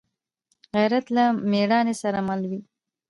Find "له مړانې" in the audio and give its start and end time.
1.15-1.95